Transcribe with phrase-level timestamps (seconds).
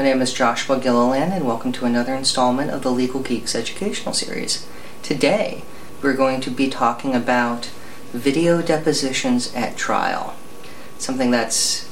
[0.00, 4.14] My name is Joshua Gilliland, and welcome to another installment of the Legal Geeks Educational
[4.14, 4.66] Series.
[5.02, 5.62] Today,
[6.00, 7.66] we're going to be talking about
[8.10, 10.34] video depositions at trial.
[10.96, 11.86] Something that's,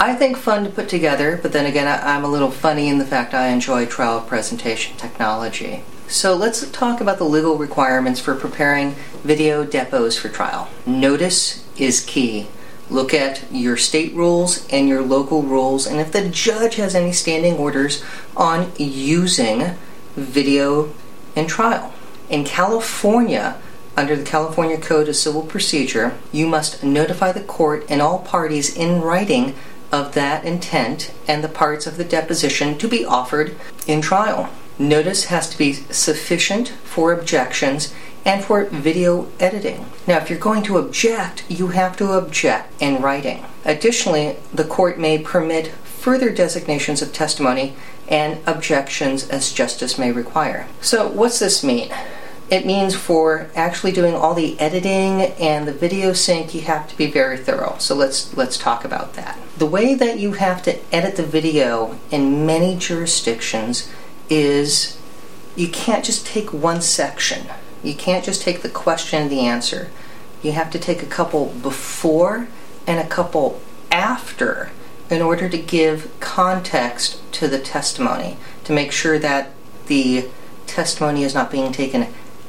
[0.00, 2.98] I think, fun to put together, but then again, I, am a little funny in
[2.98, 5.84] the fact I enjoy trial presentation technology.
[6.08, 10.68] So let's talk about the legal requirements for preparing video depos for trial.
[10.84, 12.48] Notice is key
[12.90, 17.12] look at your state rules and your local rules, and if the judge has any
[17.12, 18.04] standing orders
[18.36, 19.76] on using
[20.16, 20.92] video
[21.36, 21.92] in trial.
[22.28, 23.60] In California,
[23.96, 28.74] under the California Code of Civil Procedure, you must notify the court and all parties
[28.74, 29.54] in writing
[29.92, 34.48] of that intent and the parts of the deposition to be offered in trial.
[34.78, 37.92] Notice has to be sufficient for objections
[38.24, 39.86] and for video editing.
[40.06, 43.44] Now, if you're going to object, you have to object in writing.
[43.64, 47.74] Additionally, the court may permit further designations of testimony
[48.08, 50.66] and objections as justice may require.
[50.80, 51.92] So, what's this mean?
[52.50, 56.96] It means for actually doing all the editing and the video sync, you have to
[56.98, 57.76] be very thorough.
[57.78, 59.38] So let's let's talk about that.
[59.56, 63.88] The way that you have to edit the video in many jurisdictions
[64.28, 64.98] is
[65.54, 67.46] you can't just take one section
[67.82, 69.90] you can't just take the question and the answer.
[70.42, 72.48] You have to take a couple before
[72.86, 74.70] and a couple after
[75.08, 79.50] in order to give context to the testimony, to make sure that
[79.86, 80.28] the
[80.66, 82.06] testimony is not being taken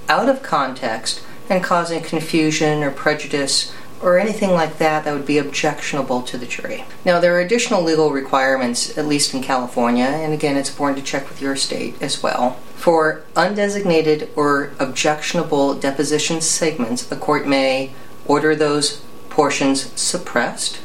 [0.07, 5.37] out of context and causing confusion or prejudice or anything like that that would be
[5.37, 6.83] objectionable to the jury.
[7.05, 11.11] Now, there are additional legal requirements, at least in California, and again, it's important to
[11.11, 12.57] check with your state as well.
[12.75, 17.91] For undesignated or objectionable deposition segments, a court may
[18.25, 20.79] order those portions suppressed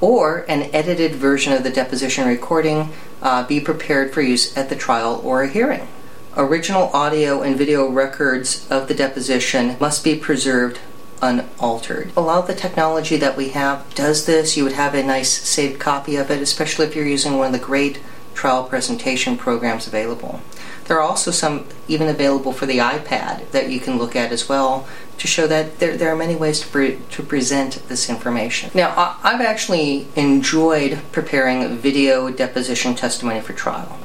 [0.00, 2.90] or an edited version of the deposition recording
[3.22, 5.88] uh, be prepared for use at the trial or a hearing.
[6.36, 10.78] Original audio and video records of the deposition must be preserved
[11.22, 12.12] unaltered.
[12.16, 14.56] A lot of the technology that we have does this.
[14.56, 17.52] You would have a nice saved copy of it, especially if you're using one of
[17.52, 18.00] the great
[18.34, 20.40] trial presentation programs available.
[20.84, 24.48] There are also some even available for the iPad that you can look at as
[24.48, 24.86] well
[25.18, 28.70] to show that there, there are many ways to, pre- to present this information.
[28.74, 33.98] Now, I, I've actually enjoyed preparing video deposition testimony for trial.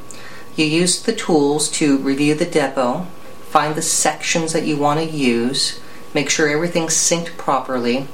[0.55, 3.07] You use the tools to review the depo,
[3.49, 5.80] find the sections that you want to use,
[6.13, 8.07] make sure everything's synced properly.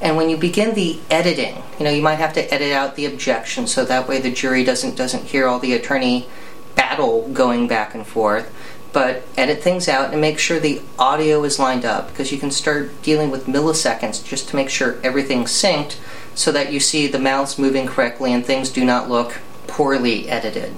[0.00, 3.06] And when you begin the editing, you know, you might have to edit out the
[3.06, 6.28] objection so that way the jury doesn't doesn't hear all the attorney
[6.74, 8.54] battle going back and forth.
[8.92, 12.50] But edit things out and make sure the audio is lined up because you can
[12.50, 15.98] start dealing with milliseconds just to make sure everything's synced
[16.34, 20.74] so that you see the mouths moving correctly and things do not look poorly edited.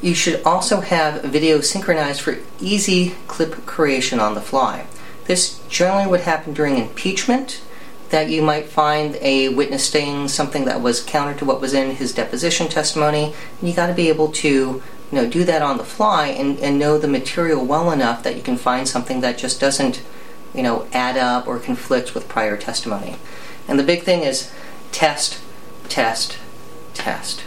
[0.00, 4.86] You should also have video synchronized for easy clip creation on the fly.
[5.26, 7.60] This generally would happen during impeachment,
[8.10, 11.96] that you might find a witness saying something that was counter to what was in
[11.96, 13.34] his deposition testimony.
[13.60, 14.82] You got to be able to you
[15.12, 18.42] know do that on the fly and, and know the material well enough that you
[18.42, 20.02] can find something that just doesn't
[20.54, 23.16] you know add up or conflict with prior testimony.
[23.68, 24.52] And the big thing is
[24.92, 25.40] test,
[25.88, 26.38] test,
[26.94, 27.42] test.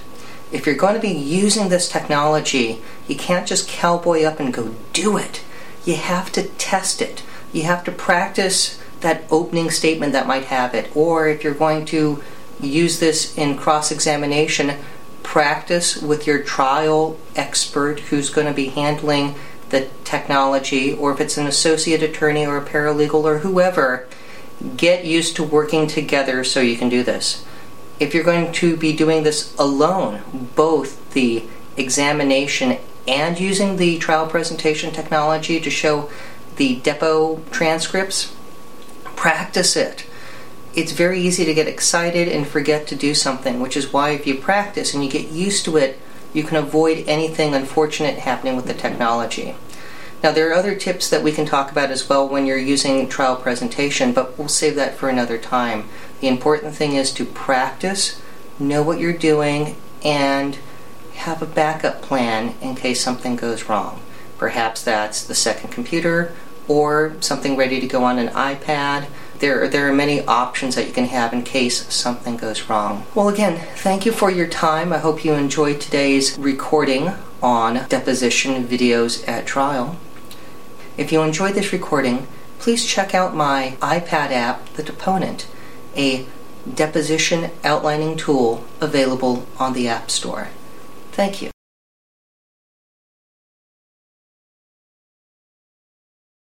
[0.51, 4.75] If you're going to be using this technology, you can't just cowboy up and go
[4.93, 5.43] do it.
[5.85, 10.73] You have to test it you have to practice that opening statement that might have
[10.75, 10.95] it.
[10.95, 12.23] Or if you're going to
[12.59, 14.77] use this in cross examination,
[15.23, 19.35] practice with your trial expert who's going to be handling
[19.69, 24.07] the technology, or if it's an associate attorney or a paralegal or whoever,
[24.75, 27.45] get used to working together so you can do this.
[27.99, 31.43] If you're going to be doing this alone, both the
[31.77, 36.09] examination and using the trial presentation technology to show
[36.59, 38.35] the depo transcripts,
[39.15, 40.05] practice it.
[40.75, 44.27] It's very easy to get excited and forget to do something, which is why if
[44.27, 45.97] you practice and you get used to it,
[46.33, 49.55] you can avoid anything unfortunate happening with the technology.
[50.21, 53.07] Now, there are other tips that we can talk about as well when you're using
[53.07, 55.87] trial presentation, but we'll save that for another time.
[56.19, 58.21] The important thing is to practice,
[58.59, 60.57] know what you're doing, and
[61.15, 64.01] have a backup plan in case something goes wrong.
[64.37, 66.33] Perhaps that's the second computer
[66.69, 69.07] or something ready to go on an iPad.
[69.39, 73.05] There, there are many options that you can have in case something goes wrong.
[73.15, 74.93] Well, again, thank you for your time.
[74.93, 77.11] I hope you enjoyed today's recording
[77.41, 79.97] on deposition videos at trial.
[80.97, 82.27] If you enjoyed this recording,
[82.59, 85.47] please check out my iPad app, The Deponent,
[85.95, 86.25] a
[86.71, 90.49] deposition outlining tool available on the App Store.
[91.13, 91.51] Thank you.